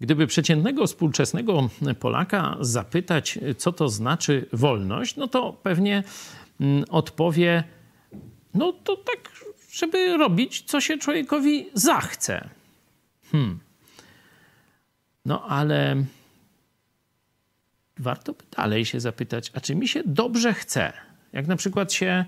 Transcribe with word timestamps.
Gdyby 0.00 0.26
przeciętnego 0.26 0.86
współczesnego 0.86 1.70
Polaka 2.00 2.56
zapytać, 2.60 3.38
co 3.58 3.72
to 3.72 3.88
znaczy 3.88 4.46
wolność, 4.52 5.16
no 5.16 5.28
to 5.28 5.52
pewnie 5.52 6.02
mm, 6.60 6.84
odpowie, 6.90 7.64
no 8.54 8.72
to 8.72 8.96
tak, 8.96 9.32
żeby 9.72 10.16
robić, 10.16 10.62
co 10.62 10.80
się 10.80 10.98
człowiekowi 10.98 11.66
zachce. 11.74 12.48
Hmm. 13.32 13.58
No 15.24 15.44
ale 15.44 16.04
warto 17.98 18.32
by 18.32 18.44
dalej 18.56 18.84
się 18.84 19.00
zapytać, 19.00 19.50
a 19.54 19.60
czy 19.60 19.74
mi 19.74 19.88
się 19.88 20.02
dobrze 20.06 20.54
chce? 20.54 20.92
Jak 21.32 21.46
na 21.46 21.56
przykład 21.56 21.92
się 21.92 22.24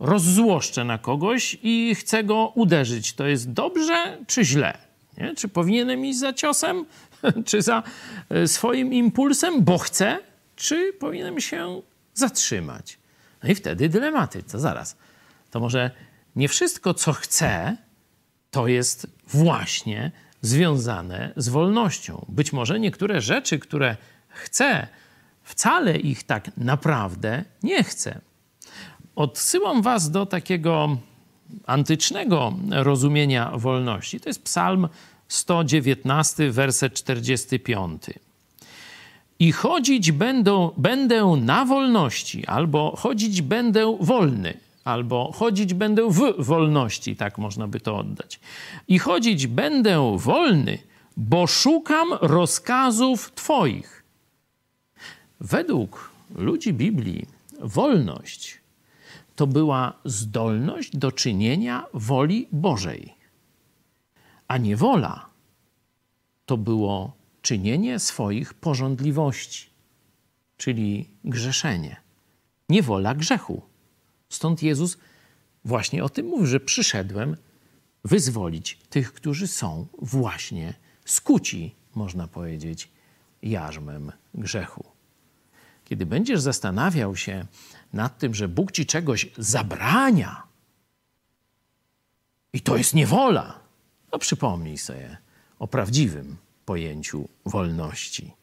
rozzłoszczę 0.00 0.84
na 0.84 0.98
kogoś 0.98 1.58
i 1.62 1.94
chcę 1.94 2.24
go 2.24 2.52
uderzyć, 2.54 3.12
to 3.12 3.26
jest 3.26 3.52
dobrze 3.52 4.18
czy 4.26 4.44
źle? 4.44 4.78
Nie? 5.18 5.34
Czy 5.34 5.48
powinienem 5.48 6.06
iść 6.06 6.18
za 6.18 6.32
ciosem, 6.32 6.84
czy 7.48 7.62
za 7.62 7.82
e, 8.30 8.48
swoim 8.48 8.92
impulsem, 8.92 9.64
bo 9.64 9.78
chcę, 9.78 10.18
czy 10.56 10.92
powinienem 10.92 11.40
się 11.40 11.82
zatrzymać? 12.14 12.98
No 13.42 13.50
i 13.50 13.54
wtedy 13.54 13.88
dylematy. 13.88 14.42
To 14.42 14.58
zaraz. 14.58 14.96
To 15.50 15.60
może 15.60 15.90
nie 16.36 16.48
wszystko, 16.48 16.94
co 16.94 17.12
chcę, 17.12 17.76
to 18.50 18.68
jest 18.68 19.06
właśnie 19.26 20.12
związane 20.40 21.32
z 21.36 21.48
wolnością. 21.48 22.26
Być 22.28 22.52
może 22.52 22.80
niektóre 22.80 23.20
rzeczy, 23.20 23.58
które 23.58 23.96
chcę, 24.28 24.86
wcale 25.42 25.96
ich 25.98 26.22
tak 26.22 26.56
naprawdę 26.56 27.44
nie 27.62 27.84
chcę. 27.84 28.20
Odsyłam 29.16 29.82
Was 29.82 30.10
do 30.10 30.26
takiego 30.26 30.96
antycznego 31.66 32.52
rozumienia 32.70 33.50
wolności. 33.54 34.20
To 34.20 34.28
jest 34.28 34.44
Psalm 34.44 34.88
119, 35.28 36.50
werset 36.50 36.94
45. 36.94 38.02
I 39.38 39.52
chodzić 39.52 40.12
będą, 40.12 40.70
będę 40.76 41.36
na 41.40 41.64
wolności, 41.64 42.46
albo 42.46 42.96
chodzić 42.96 43.42
będę 43.42 43.96
wolny, 44.00 44.54
albo 44.84 45.32
chodzić 45.32 45.74
będę 45.74 46.08
w 46.10 46.34
wolności, 46.38 47.16
tak 47.16 47.38
można 47.38 47.68
by 47.68 47.80
to 47.80 47.96
oddać. 47.96 48.40
I 48.88 48.98
chodzić 48.98 49.46
będę 49.46 50.16
wolny, 50.18 50.78
bo 51.16 51.46
szukam 51.46 52.08
rozkazów 52.20 53.32
Twoich. 53.34 54.04
Według 55.40 56.10
ludzi 56.34 56.72
Biblii 56.72 57.26
wolność 57.60 58.58
to 59.36 59.46
była 59.46 59.92
zdolność 60.04 60.96
do 60.96 61.12
czynienia 61.12 61.86
woli 61.94 62.48
Bożej, 62.52 63.14
a 64.54 64.58
niewola 64.58 65.30
to 66.46 66.56
było 66.56 67.16
czynienie 67.42 67.98
swoich 67.98 68.54
porządliwości, 68.54 69.70
czyli 70.56 71.10
grzeszenie. 71.24 71.96
Niewola 72.68 73.14
grzechu. 73.14 73.62
Stąd 74.28 74.62
Jezus 74.62 74.98
właśnie 75.64 76.04
o 76.04 76.08
tym 76.08 76.26
mówi, 76.26 76.46
że 76.46 76.60
przyszedłem 76.60 77.36
wyzwolić 78.04 78.78
tych, 78.90 79.12
którzy 79.12 79.48
są 79.48 79.86
właśnie 80.02 80.74
skuci, 81.04 81.74
można 81.94 82.28
powiedzieć, 82.28 82.90
jarzmem 83.42 84.12
grzechu. 84.34 84.84
Kiedy 85.84 86.06
będziesz 86.06 86.40
zastanawiał 86.40 87.16
się 87.16 87.46
nad 87.92 88.18
tym, 88.18 88.34
że 88.34 88.48
Bóg 88.48 88.72
ci 88.72 88.86
czegoś 88.86 89.26
zabrania, 89.38 90.42
i 92.52 92.60
to 92.60 92.76
jest 92.76 92.94
niewola, 92.94 93.63
no 94.14 94.18
przypomnij 94.18 94.78
sobie 94.78 95.16
o 95.58 95.68
prawdziwym 95.68 96.36
pojęciu 96.64 97.28
wolności. 97.46 98.34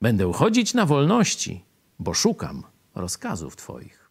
Będę 0.00 0.28
uchodzić 0.28 0.74
na 0.74 0.86
wolności, 0.86 1.64
bo 1.98 2.14
szukam 2.14 2.62
rozkazów 2.94 3.56
Twoich. 3.56 4.07